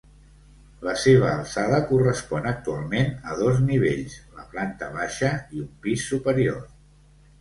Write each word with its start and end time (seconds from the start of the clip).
La 0.85 0.93
seva 1.01 1.27
alçada 1.33 1.81
correspon 1.91 2.49
actualment 2.53 3.13
a 3.33 3.37
dos 3.43 3.61
nivells, 3.69 4.17
la 4.41 4.47
planta 4.55 4.89
baixa 4.97 5.31
i 5.59 5.63
un 5.67 5.71
pis 5.85 6.09
superior. 6.15 6.65